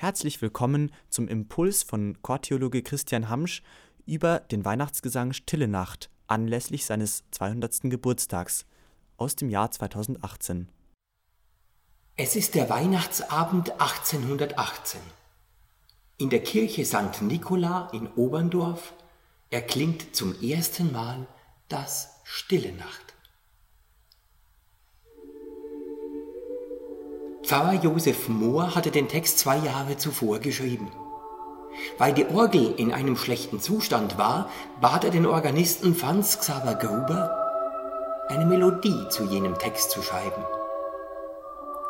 [0.00, 3.62] Herzlich willkommen zum Impuls von Chortheologe Christian Hamsch
[4.06, 7.80] über den Weihnachtsgesang Stille Nacht anlässlich seines 200.
[7.82, 8.64] Geburtstags
[9.18, 10.70] aus dem Jahr 2018.
[12.16, 15.02] Es ist der Weihnachtsabend 1818.
[16.16, 17.20] In der Kirche St.
[17.20, 18.94] Nikola in Oberndorf
[19.50, 21.26] erklingt zum ersten Mal
[21.68, 23.09] das Stille Nacht.
[27.50, 30.86] Pfarrer Josef Mohr hatte den Text zwei Jahre zuvor geschrieben.
[31.98, 34.48] Weil die Orgel in einem schlechten Zustand war,
[34.80, 37.28] bat er den Organisten Franz Xaver Gruber,
[38.28, 40.44] eine Melodie zu jenem Text zu schreiben.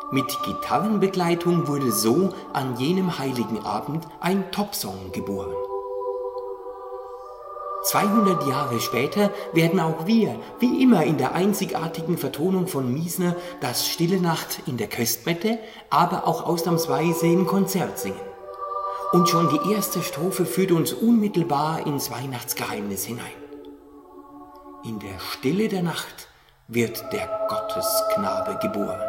[0.09, 5.53] Mit Gitarrenbegleitung wurde so an jenem heiligen Abend ein Topsong geboren.
[7.83, 13.87] 200 Jahre später werden auch wir, wie immer in der einzigartigen Vertonung von Miesner, das
[13.87, 15.57] Stille Nacht in der Köstmette,
[15.89, 18.19] aber auch ausnahmsweise im Konzert singen.
[19.11, 23.25] Und schon die erste Strophe führt uns unmittelbar ins Weihnachtsgeheimnis hinein.
[24.83, 26.27] In der Stille der Nacht
[26.67, 29.01] wird der Gottesknabe geboren.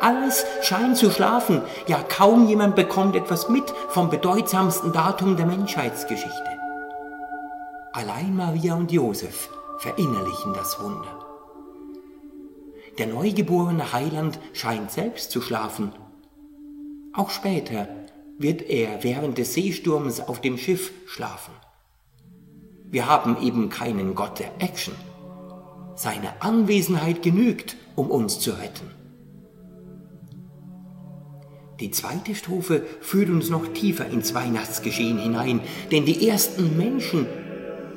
[0.00, 6.57] Alles scheint zu schlafen, ja kaum jemand bekommt etwas mit vom bedeutsamsten Datum der Menschheitsgeschichte.
[7.98, 11.26] Allein Maria und Josef verinnerlichen das Wunder.
[12.96, 15.90] Der neugeborene Heiland scheint selbst zu schlafen.
[17.12, 17.88] Auch später
[18.38, 21.52] wird er während des Seesturms auf dem Schiff schlafen.
[22.88, 24.94] Wir haben eben keinen Gott der Action.
[25.96, 28.92] Seine Anwesenheit genügt, um uns zu retten.
[31.80, 35.60] Die zweite Strophe führt uns noch tiefer ins Weihnachtsgeschehen hinein,
[35.90, 37.26] denn die ersten Menschen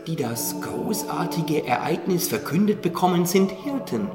[0.07, 4.07] die das großartige Ereignis verkündet bekommen, sind Hirten,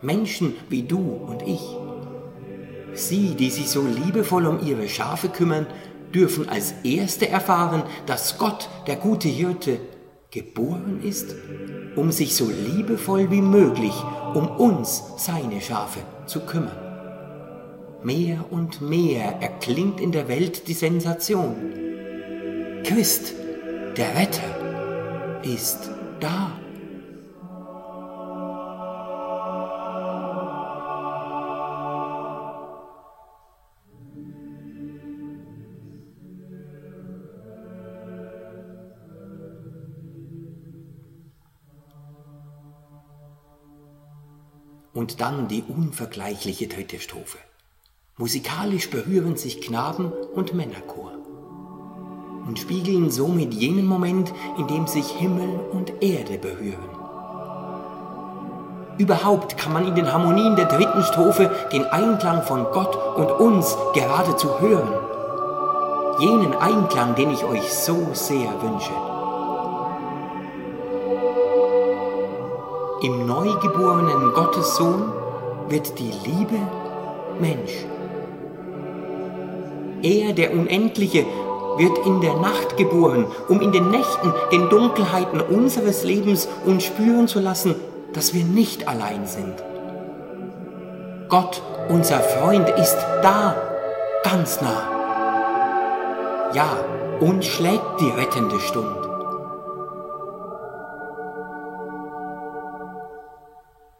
[0.00, 1.62] Menschen wie du und ich.
[2.94, 5.66] Sie, die sich so liebevoll um ihre Schafe kümmern,
[6.12, 9.78] dürfen als Erste erfahren, dass Gott, der gute Hirte,
[10.30, 11.34] geboren ist,
[11.96, 13.94] um sich so liebevoll wie möglich
[14.34, 16.76] um uns, seine Schafe, zu kümmern.
[18.02, 21.54] Mehr und mehr erklingt in der Welt die Sensation.
[22.82, 23.34] Christ,
[23.96, 24.61] der Retter,
[25.44, 26.58] ist da.
[44.94, 47.38] Und dann die unvergleichliche dritte Strophe.
[48.18, 51.11] Musikalisch berühren sich Knaben und Männerchor
[52.46, 57.02] und spiegeln somit jenen Moment, in dem sich Himmel und Erde berühren.
[58.98, 63.76] Überhaupt kann man in den Harmonien der dritten Strophe den Einklang von Gott und uns
[63.94, 64.92] geradezu hören.
[66.18, 68.92] Jenen Einklang, den ich euch so sehr wünsche.
[73.02, 75.12] Im neugeborenen Gottessohn
[75.68, 76.58] wird die Liebe
[77.40, 77.86] Mensch.
[80.02, 81.24] Er, der Unendliche,
[81.78, 87.28] wird in der Nacht geboren, um in den Nächten, den Dunkelheiten unseres Lebens uns spüren
[87.28, 87.74] zu lassen,
[88.12, 89.62] dass wir nicht allein sind.
[91.28, 93.56] Gott, unser Freund, ist da,
[94.22, 96.50] ganz nah.
[96.52, 96.76] Ja,
[97.20, 98.96] uns schlägt die rettende Stund.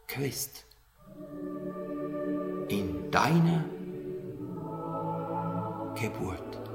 [0.07, 0.67] Christ,
[2.69, 3.65] in deiner
[5.95, 6.72] Geburt.